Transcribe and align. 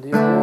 Dios 0.00 0.37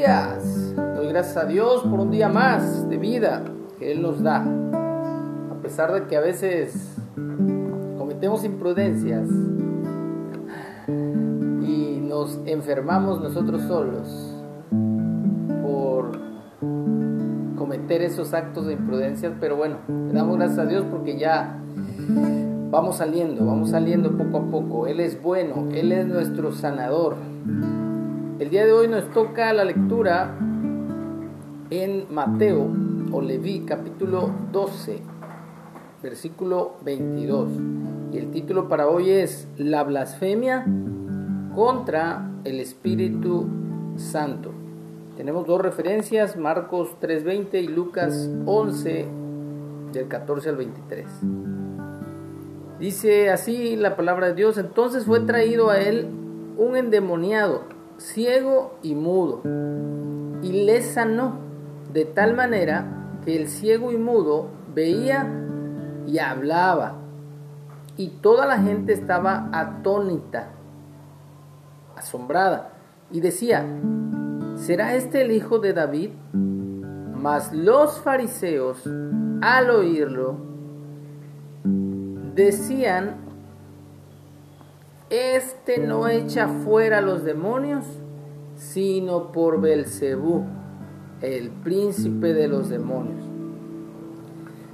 días. 0.00 0.74
Doy 0.96 1.08
gracias 1.08 1.36
a 1.36 1.44
Dios 1.44 1.82
por 1.82 2.00
un 2.00 2.10
día 2.10 2.30
más 2.30 2.88
de 2.88 2.96
vida 2.96 3.44
que 3.78 3.92
Él 3.92 4.00
nos 4.00 4.22
da. 4.22 4.38
A 4.38 5.62
pesar 5.62 5.92
de 5.92 6.06
que 6.06 6.16
a 6.16 6.20
veces 6.20 6.96
cometemos 7.98 8.42
imprudencias 8.42 9.28
y 10.88 12.00
nos 12.00 12.40
enfermamos 12.46 13.20
nosotros 13.20 13.60
solos 13.64 14.34
por 15.62 16.12
cometer 17.58 18.00
esos 18.00 18.32
actos 18.32 18.68
de 18.68 18.72
imprudencias, 18.72 19.34
pero 19.38 19.56
bueno, 19.56 19.76
le 19.86 20.14
damos 20.14 20.38
gracias 20.38 20.60
a 20.60 20.64
Dios 20.64 20.86
porque 20.90 21.18
ya 21.18 21.60
vamos 22.70 22.96
saliendo, 22.96 23.44
vamos 23.44 23.68
saliendo 23.68 24.16
poco 24.16 24.38
a 24.38 24.50
poco. 24.50 24.86
Él 24.86 25.00
es 25.00 25.22
bueno, 25.22 25.68
Él 25.72 25.92
es 25.92 26.06
nuestro 26.06 26.52
sanador. 26.52 27.16
El 28.40 28.48
día 28.48 28.64
de 28.64 28.72
hoy 28.72 28.88
nos 28.88 29.10
toca 29.10 29.52
la 29.52 29.66
lectura 29.66 30.34
en 31.68 32.06
Mateo 32.08 32.70
o 33.12 33.20
Leví 33.20 33.66
capítulo 33.66 34.30
12, 34.50 34.98
versículo 36.02 36.76
22. 36.82 37.50
Y 38.14 38.16
el 38.16 38.30
título 38.30 38.66
para 38.66 38.88
hoy 38.88 39.10
es 39.10 39.46
La 39.58 39.84
blasfemia 39.84 40.64
contra 41.54 42.30
el 42.44 42.60
Espíritu 42.60 43.46
Santo. 43.96 44.52
Tenemos 45.18 45.46
dos 45.46 45.60
referencias, 45.60 46.38
Marcos 46.38 46.96
3:20 46.98 47.60
y 47.60 47.68
Lucas 47.68 48.30
11 48.46 49.06
del 49.92 50.08
14 50.08 50.48
al 50.48 50.56
23. 50.56 51.06
Dice 52.78 53.28
así 53.28 53.76
la 53.76 53.96
palabra 53.96 54.28
de 54.28 54.34
Dios, 54.34 54.56
entonces 54.56 55.04
fue 55.04 55.20
traído 55.20 55.68
a 55.68 55.78
él 55.78 56.08
un 56.56 56.74
endemoniado, 56.74 57.79
ciego 58.00 58.78
y 58.82 58.94
mudo, 58.94 59.42
y 60.42 60.64
le 60.64 60.80
sanó 60.80 61.34
de 61.92 62.06
tal 62.06 62.34
manera 62.34 63.20
que 63.24 63.36
el 63.36 63.48
ciego 63.48 63.92
y 63.92 63.98
mudo 63.98 64.48
veía 64.74 65.28
y 66.06 66.18
hablaba, 66.18 66.94
y 67.96 68.08
toda 68.22 68.46
la 68.46 68.58
gente 68.58 68.94
estaba 68.94 69.50
atónita, 69.52 70.48
asombrada, 71.94 72.72
y 73.10 73.20
decía, 73.20 73.66
¿será 74.56 74.94
este 74.94 75.20
el 75.20 75.32
hijo 75.32 75.58
de 75.58 75.74
David? 75.74 76.10
Mas 76.32 77.52
los 77.52 78.00
fariseos, 78.00 78.82
al 79.42 79.68
oírlo, 79.68 80.36
decían, 82.34 83.29
este 85.10 85.78
no 85.78 86.06
echa 86.06 86.46
fuera 86.46 86.98
a 86.98 87.02
los 87.02 87.24
demonios, 87.24 87.84
sino 88.54 89.32
por 89.32 89.60
Belcebú, 89.60 90.44
el 91.20 91.50
príncipe 91.50 92.32
de 92.32 92.46
los 92.46 92.68
demonios. 92.68 93.24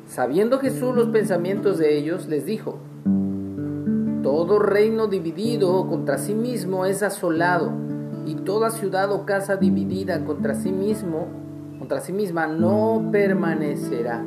Sabiendo 0.07 0.59
Jesús 0.59 0.95
los 0.95 1.09
pensamientos 1.09 1.79
de 1.79 1.97
ellos, 1.97 2.27
les 2.27 2.45
dijo, 2.45 2.79
todo 4.23 4.59
reino 4.59 5.07
dividido 5.07 5.89
contra 5.89 6.19
sí 6.19 6.35
mismo 6.35 6.85
es 6.85 7.03
asolado, 7.03 7.73
y 8.27 8.35
toda 8.35 8.71
ciudad 8.71 9.11
o 9.13 9.25
casa 9.25 9.57
dividida 9.57 10.25
contra 10.25 10.55
sí 10.55 10.71
mismo, 10.71 11.29
contra 11.79 12.01
sí 12.01 12.13
misma, 12.13 12.47
no 12.47 13.09
permanecerá. 13.11 14.23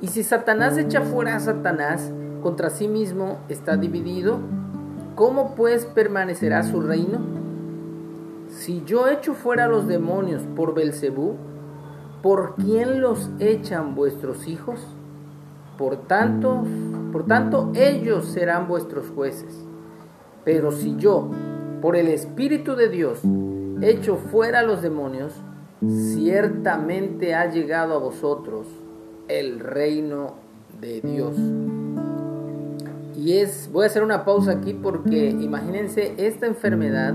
Y 0.00 0.08
si 0.08 0.24
Satanás 0.24 0.76
echa 0.78 1.02
fuera 1.02 1.36
a 1.36 1.40
Satanás, 1.40 2.10
contra 2.42 2.70
sí 2.70 2.88
mismo 2.88 3.38
está 3.48 3.76
dividido, 3.76 4.38
¿cómo 5.14 5.54
pues 5.54 5.86
permanecerá 5.86 6.62
su 6.62 6.80
reino? 6.80 7.20
Si 8.48 8.82
yo 8.84 9.08
echo 9.08 9.34
fuera 9.34 9.64
a 9.64 9.68
los 9.68 9.86
demonios 9.86 10.42
por 10.54 10.74
Belcebú, 10.74 11.36
¿por 12.22 12.54
quién 12.56 13.00
los 13.00 13.30
echan 13.38 13.94
vuestros 13.94 14.46
hijos? 14.46 14.80
Por 15.78 15.96
tanto, 16.06 16.64
por 17.12 17.26
tanto 17.26 17.72
ellos 17.74 18.26
serán 18.26 18.68
vuestros 18.68 19.08
jueces. 19.14 19.64
Pero 20.44 20.70
si 20.70 20.96
yo, 20.96 21.30
por 21.80 21.96
el 21.96 22.08
Espíritu 22.08 22.76
de 22.76 22.88
Dios, 22.88 23.20
echo 23.80 24.16
fuera 24.16 24.60
a 24.60 24.62
los 24.62 24.82
demonios, 24.82 25.32
ciertamente 25.86 27.34
ha 27.34 27.50
llegado 27.50 27.94
a 27.94 27.98
vosotros 27.98 28.66
el 29.28 29.60
reino 29.60 30.34
de 30.80 31.00
Dios. 31.00 31.36
Y 33.22 33.36
es, 33.36 33.70
voy 33.72 33.84
a 33.84 33.86
hacer 33.86 34.02
una 34.02 34.24
pausa 34.24 34.50
aquí 34.50 34.74
porque 34.74 35.30
imagínense, 35.30 36.14
esta 36.16 36.46
enfermedad 36.46 37.14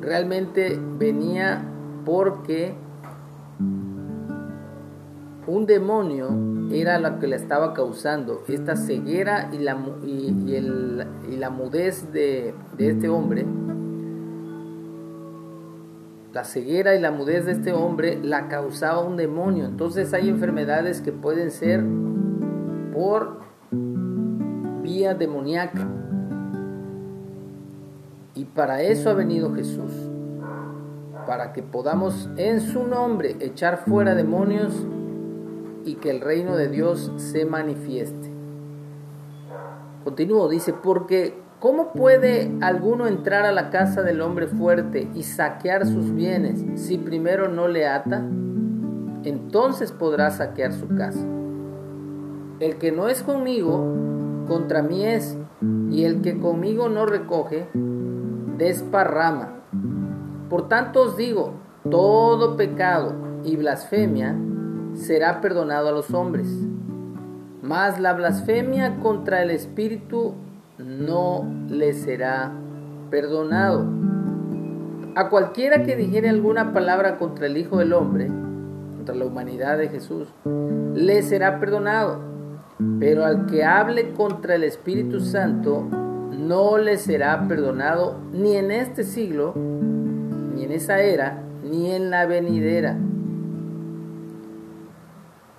realmente 0.00 0.78
venía 1.00 1.64
porque 2.04 2.74
un 5.48 5.66
demonio 5.66 6.28
era 6.72 7.00
lo 7.00 7.18
que 7.18 7.26
le 7.26 7.34
estaba 7.34 7.74
causando 7.74 8.44
esta 8.46 8.76
ceguera 8.76 9.50
y 9.52 9.58
la, 9.58 9.76
y, 10.06 10.54
el, 10.54 11.04
y 11.28 11.38
la 11.38 11.50
mudez 11.50 12.12
de, 12.12 12.54
de 12.78 12.90
este 12.90 13.08
hombre. 13.08 13.44
La 16.32 16.44
ceguera 16.44 16.94
y 16.94 17.00
la 17.00 17.10
mudez 17.10 17.46
de 17.46 17.52
este 17.52 17.72
hombre 17.72 18.20
la 18.22 18.46
causaba 18.46 19.00
un 19.00 19.16
demonio. 19.16 19.64
Entonces 19.64 20.14
hay 20.14 20.28
enfermedades 20.28 21.00
que 21.00 21.10
pueden 21.10 21.50
ser 21.50 21.82
por 22.92 23.42
vía 24.84 25.14
demoníaca. 25.14 25.88
Y 28.34 28.44
para 28.44 28.82
eso 28.82 29.08
ha 29.10 29.14
venido 29.14 29.54
Jesús. 29.54 29.92
Para 31.26 31.54
que 31.54 31.62
podamos 31.62 32.28
en 32.36 32.60
su 32.60 32.84
nombre 32.84 33.36
echar 33.40 33.78
fuera 33.78 34.14
demonios 34.14 34.74
y 35.86 35.94
que 35.94 36.10
el 36.10 36.20
reino 36.20 36.56
de 36.56 36.68
Dios 36.68 37.10
se 37.16 37.46
manifieste. 37.46 38.30
Continúo, 40.04 40.50
dice, 40.50 40.74
porque 40.74 41.34
¿cómo 41.60 41.92
puede 41.92 42.52
alguno 42.60 43.06
entrar 43.06 43.46
a 43.46 43.52
la 43.52 43.70
casa 43.70 44.02
del 44.02 44.20
hombre 44.20 44.48
fuerte 44.48 45.08
y 45.14 45.22
saquear 45.22 45.86
sus 45.86 46.14
bienes 46.14 46.62
si 46.74 46.98
primero 46.98 47.48
no 47.48 47.68
le 47.68 47.86
ata? 47.86 48.22
Entonces 49.24 49.92
podrá 49.92 50.30
saquear 50.30 50.74
su 50.74 50.88
casa. 50.88 51.24
El 52.60 52.76
que 52.76 52.92
no 52.92 53.08
es 53.08 53.22
conmigo, 53.22 54.04
contra 54.46 54.82
mí 54.82 55.04
es, 55.04 55.36
y 55.90 56.04
el 56.04 56.20
que 56.22 56.38
conmigo 56.38 56.88
no 56.88 57.06
recoge, 57.06 57.68
desparrama. 58.56 59.60
Por 60.48 60.68
tanto 60.68 61.02
os 61.02 61.16
digo, 61.16 61.54
todo 61.90 62.56
pecado 62.56 63.14
y 63.44 63.56
blasfemia 63.56 64.36
será 64.94 65.40
perdonado 65.40 65.88
a 65.88 65.92
los 65.92 66.12
hombres, 66.12 66.48
mas 67.62 68.00
la 68.00 68.12
blasfemia 68.12 69.00
contra 69.00 69.42
el 69.42 69.50
Espíritu 69.50 70.34
no 70.78 71.44
le 71.68 71.92
será 71.92 72.52
perdonado. 73.10 73.86
A 75.16 75.28
cualquiera 75.28 75.84
que 75.84 75.96
dijere 75.96 76.28
alguna 76.28 76.72
palabra 76.72 77.18
contra 77.18 77.46
el 77.46 77.56
Hijo 77.56 77.78
del 77.78 77.92
Hombre, 77.92 78.28
contra 78.96 79.14
la 79.14 79.26
humanidad 79.26 79.78
de 79.78 79.88
Jesús, 79.88 80.28
le 80.94 81.22
será 81.22 81.60
perdonado. 81.60 82.33
Pero 82.98 83.24
al 83.24 83.46
que 83.46 83.64
hable 83.64 84.12
contra 84.12 84.54
el 84.54 84.64
Espíritu 84.64 85.20
Santo, 85.20 85.82
no 85.82 86.78
le 86.78 86.98
será 86.98 87.46
perdonado 87.48 88.18
ni 88.32 88.56
en 88.56 88.70
este 88.70 89.04
siglo, 89.04 89.54
ni 89.56 90.64
en 90.64 90.72
esa 90.72 91.00
era, 91.00 91.42
ni 91.62 91.92
en 91.92 92.10
la 92.10 92.26
venidera. 92.26 92.96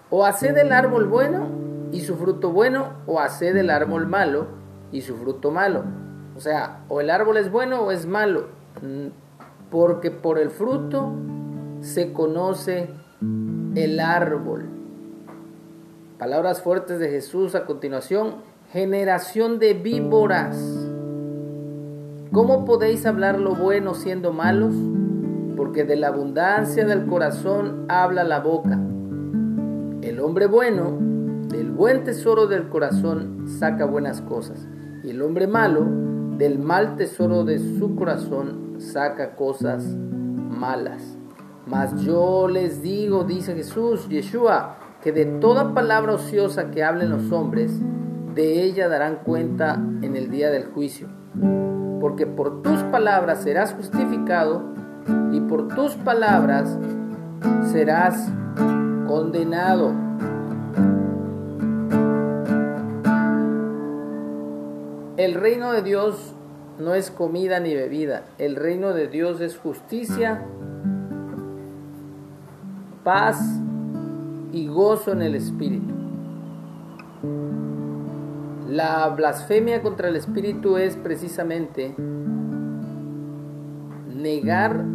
O 0.09 0.25
haced 0.25 0.57
el 0.57 0.71
árbol 0.71 1.07
bueno 1.07 1.47
y 1.91 2.01
su 2.01 2.15
fruto 2.15 2.51
bueno, 2.51 2.93
o 3.07 3.19
haced 3.19 3.55
el 3.57 3.69
árbol 3.69 4.07
malo 4.07 4.47
y 4.91 5.01
su 5.01 5.15
fruto 5.15 5.51
malo. 5.51 5.83
O 6.35 6.39
sea, 6.39 6.83
o 6.89 7.01
el 7.01 7.09
árbol 7.09 7.37
es 7.37 7.51
bueno 7.51 7.81
o 7.81 7.91
es 7.91 8.05
malo, 8.05 8.47
porque 9.71 10.11
por 10.11 10.37
el 10.37 10.49
fruto 10.49 11.11
se 11.81 12.13
conoce 12.13 12.89
el 13.75 13.99
árbol. 13.99 14.65
Palabras 16.17 16.61
fuertes 16.61 16.97
de 16.99 17.09
Jesús 17.09 17.55
a 17.55 17.65
continuación. 17.65 18.35
Generación 18.71 19.59
de 19.59 19.73
víboras. 19.73 20.57
¿Cómo 22.31 22.63
podéis 22.63 23.05
hablar 23.05 23.37
lo 23.37 23.53
bueno 23.53 23.93
siendo 23.95 24.31
malos? 24.31 24.73
Porque 25.57 25.83
de 25.83 25.97
la 25.97 26.07
abundancia 26.07 26.85
del 26.85 27.05
corazón 27.05 27.83
habla 27.89 28.23
la 28.23 28.39
boca. 28.39 28.79
El 30.01 30.21
hombre 30.21 30.47
bueno, 30.47 30.97
del 31.49 31.71
buen 31.71 32.05
tesoro 32.05 32.47
del 32.47 32.69
corazón, 32.69 33.49
saca 33.49 33.83
buenas 33.83 34.21
cosas. 34.21 34.69
Y 35.03 35.09
el 35.09 35.21
hombre 35.21 35.47
malo, 35.47 35.85
del 36.37 36.59
mal 36.59 36.95
tesoro 36.95 37.43
de 37.43 37.59
su 37.59 37.93
corazón, 37.97 38.75
saca 38.79 39.35
cosas 39.35 39.83
malas. 39.83 41.17
Mas 41.65 41.93
yo 42.05 42.47
les 42.47 42.81
digo, 42.81 43.25
dice 43.25 43.53
Jesús, 43.53 44.07
Yeshua, 44.07 44.77
que 45.05 45.11
de 45.11 45.25
toda 45.25 45.75
palabra 45.75 46.13
ociosa 46.13 46.71
que 46.71 46.83
hablen 46.83 47.11
los 47.11 47.31
hombres, 47.31 47.71
de 48.33 48.63
ella 48.63 48.89
darán 48.89 49.17
cuenta 49.17 49.75
en 50.01 50.15
el 50.15 50.31
día 50.31 50.49
del 50.49 50.65
juicio. 50.65 51.09
Porque 52.01 52.25
por 52.25 52.63
tus 52.63 52.81
palabras 52.85 53.43
serás 53.43 53.73
justificado 53.73 54.63
y 55.31 55.41
por 55.41 55.67
tus 55.67 55.93
palabras 55.93 56.75
serás 57.71 58.31
condenado. 59.05 59.93
El 65.17 65.35
reino 65.35 65.71
de 65.71 65.83
Dios 65.83 66.33
no 66.79 66.95
es 66.95 67.11
comida 67.11 67.59
ni 67.59 67.75
bebida. 67.75 68.23
El 68.39 68.55
reino 68.55 68.91
de 68.91 69.07
Dios 69.07 69.39
es 69.39 69.55
justicia, 69.55 70.41
paz 73.03 73.61
y 74.55 74.67
gozo 74.67 75.11
en 75.11 75.21
el 75.21 75.35
Espíritu. 75.35 75.93
La 78.69 79.09
blasfemia 79.09 79.81
contra 79.81 80.07
el 80.07 80.15
Espíritu 80.15 80.77
es 80.77 80.95
precisamente 80.95 81.93
negar 84.15 84.85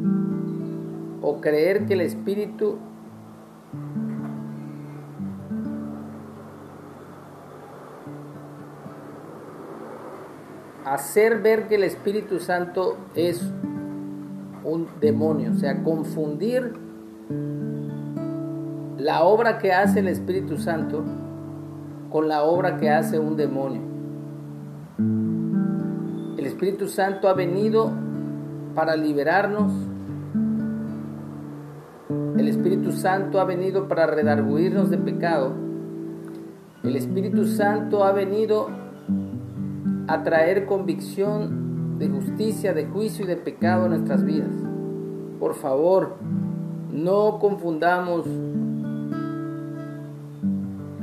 o 1.20 1.40
creer 1.42 1.84
que 1.84 1.92
el 1.92 2.00
Espíritu 2.00 2.78
hacer 10.86 11.42
ver 11.42 11.68
que 11.68 11.74
el 11.74 11.84
Espíritu 11.84 12.40
Santo 12.40 12.96
es 13.14 13.42
un 14.64 14.88
demonio, 15.02 15.52
o 15.52 15.58
sea, 15.58 15.82
confundir 15.82 16.72
la 19.00 19.22
obra 19.24 19.56
que 19.56 19.72
hace 19.72 20.00
el 20.00 20.08
Espíritu 20.08 20.58
Santo 20.58 21.02
con 22.10 22.28
la 22.28 22.42
obra 22.42 22.76
que 22.76 22.90
hace 22.90 23.18
un 23.18 23.34
demonio. 23.34 23.80
El 26.36 26.44
Espíritu 26.44 26.86
Santo 26.86 27.28
ha 27.28 27.32
venido 27.32 27.90
para 28.74 28.96
liberarnos. 28.96 29.72
El 32.36 32.46
Espíritu 32.46 32.92
Santo 32.92 33.40
ha 33.40 33.44
venido 33.44 33.88
para 33.88 34.06
redarguirnos 34.06 34.90
de 34.90 34.98
pecado. 34.98 35.54
El 36.82 36.94
Espíritu 36.94 37.46
Santo 37.46 38.04
ha 38.04 38.12
venido 38.12 38.68
a 40.08 40.22
traer 40.22 40.66
convicción 40.66 41.98
de 41.98 42.08
justicia, 42.08 42.74
de 42.74 42.86
juicio 42.86 43.24
y 43.24 43.28
de 43.28 43.36
pecado 43.36 43.84
en 43.84 43.92
nuestras 43.92 44.24
vidas. 44.24 44.52
Por 45.38 45.54
favor, 45.54 46.16
no 46.92 47.38
confundamos 47.38 48.26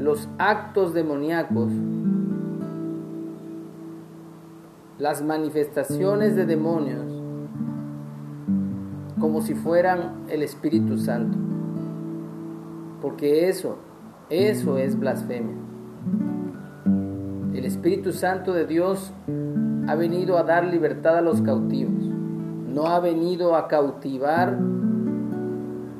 los 0.07 0.29
actos 0.37 0.93
demoníacos, 0.93 1.69
las 4.99 5.21
manifestaciones 5.21 6.33
de 6.37 6.45
demonios, 6.45 7.03
como 9.19 9.41
si 9.41 9.53
fueran 9.53 10.23
el 10.29 10.43
Espíritu 10.43 10.97
Santo. 10.97 11.37
Porque 13.01 13.49
eso, 13.49 13.79
eso 14.29 14.77
es 14.77 14.97
blasfemia. 14.97 15.57
El 17.53 17.65
Espíritu 17.65 18.13
Santo 18.13 18.53
de 18.53 18.65
Dios 18.65 19.11
ha 19.89 19.95
venido 19.95 20.37
a 20.37 20.43
dar 20.43 20.67
libertad 20.67 21.17
a 21.17 21.21
los 21.21 21.41
cautivos. 21.41 22.01
No 22.73 22.87
ha 22.87 23.01
venido 23.01 23.57
a 23.57 23.67
cautivar 23.67 24.57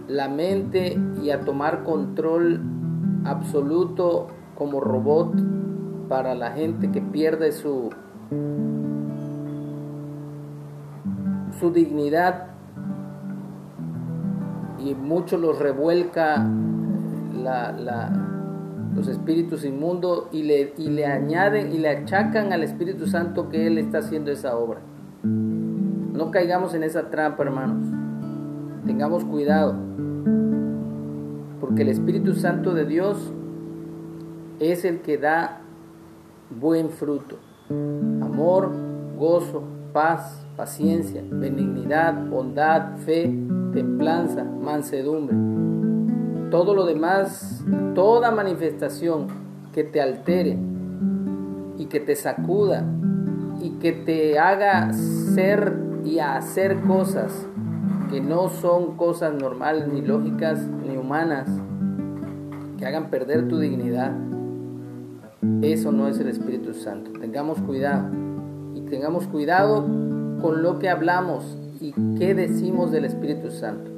la 0.07 0.29
mente 0.29 0.97
y 1.21 1.29
a 1.31 1.41
tomar 1.41 1.83
control 1.83 2.76
absoluto 3.27 4.27
como 4.55 4.79
robot 4.79 5.33
para 6.07 6.33
la 6.35 6.51
gente 6.51 6.91
que 6.91 7.01
pierde 7.01 7.51
su, 7.51 7.89
su 11.59 11.71
dignidad 11.71 12.47
y 14.79 14.95
mucho 14.95 15.37
los 15.37 15.59
revuelca 15.59 16.47
los 18.95 19.07
espíritus 19.07 19.63
inmundos 19.63 20.27
y 20.31 20.43
le, 20.43 20.73
y 20.77 20.89
le 20.89 21.05
añaden 21.05 21.71
y 21.71 21.77
le 21.77 21.89
achacan 21.89 22.51
al 22.51 22.63
Espíritu 22.63 23.07
Santo 23.07 23.49
que 23.49 23.67
Él 23.67 23.77
está 23.77 23.99
haciendo 23.99 24.31
esa 24.31 24.57
obra. 24.57 24.79
No 25.23 26.31
caigamos 26.31 26.73
en 26.73 26.83
esa 26.83 27.09
trampa, 27.09 27.43
hermanos. 27.43 27.87
Tengamos 28.85 29.23
cuidado 29.23 29.75
porque 31.67 31.81
el 31.81 31.89
Espíritu 31.89 32.33
Santo 32.33 32.73
de 32.73 32.85
Dios 32.85 33.17
es 34.61 34.85
el 34.85 35.01
que 35.01 35.17
da 35.17 35.59
buen 36.49 36.89
fruto. 36.89 37.39
Amor, 37.69 38.71
gozo, 39.17 39.63
paz, 39.91 40.47
paciencia, 40.55 41.21
benignidad, 41.29 42.25
bondad, 42.29 42.95
fe, 42.99 43.23
templanza, 43.73 44.45
mansedumbre. 44.45 45.35
Todo 46.49 46.73
lo 46.73 46.85
demás, 46.85 47.65
toda 47.93 48.31
manifestación 48.31 49.27
que 49.73 49.83
te 49.83 49.99
altere 49.99 50.57
y 51.77 51.87
que 51.87 51.99
te 51.99 52.15
sacuda 52.15 52.85
y 53.61 53.71
que 53.71 53.91
te 53.91 54.39
haga 54.39 54.93
ser 54.93 55.77
y 56.05 56.19
hacer 56.19 56.79
cosas 56.83 57.45
que 58.09 58.21
no 58.21 58.47
son 58.47 58.95
cosas 58.95 59.33
normales, 59.33 59.87
ni 59.87 60.01
lógicas, 60.01 60.65
que 62.77 62.85
hagan 62.85 63.09
perder 63.09 63.47
tu 63.47 63.59
dignidad. 63.59 64.11
Eso 65.61 65.91
no 65.91 66.07
es 66.07 66.19
el 66.19 66.27
Espíritu 66.27 66.73
Santo. 66.73 67.11
Tengamos 67.19 67.59
cuidado. 67.59 68.09
Y 68.75 68.81
tengamos 68.81 69.27
cuidado 69.27 69.85
con 70.41 70.61
lo 70.61 70.79
que 70.79 70.89
hablamos 70.89 71.57
y 71.79 71.93
qué 72.17 72.33
decimos 72.33 72.91
del 72.91 73.05
Espíritu 73.05 73.51
Santo. 73.51 73.89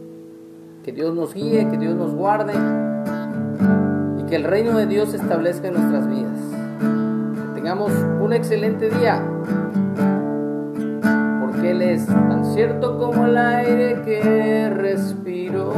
Que 0.84 0.92
Dios 0.92 1.14
nos 1.16 1.34
guíe, 1.34 1.68
que 1.70 1.78
Dios 1.78 1.96
nos 1.96 2.14
guarde 2.16 2.54
y 4.20 4.24
que 4.24 4.36
el 4.36 4.44
reino 4.44 4.78
de 4.78 4.86
Dios 4.86 5.10
se 5.10 5.18
establezca 5.18 5.68
en 5.68 5.74
nuestras 5.74 6.08
vidas. 6.08 6.40
Que 7.48 7.56
tengamos 7.56 7.92
un 8.22 8.34
excelente 8.34 8.90
día. 8.90 9.22
Él 11.70 11.84
es 11.84 12.08
tan 12.08 12.46
cierto 12.46 12.98
como 12.98 13.26
el 13.26 13.38
aire 13.38 14.02
que 14.04 14.70
respiro, 14.72 15.72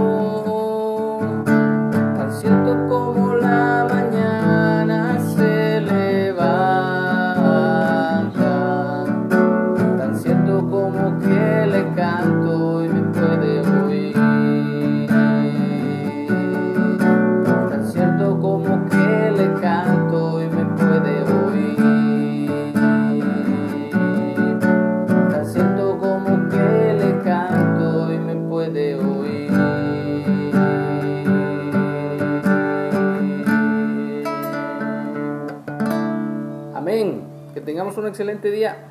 un 38.01 38.07
excelente 38.07 38.51
día. 38.51 38.90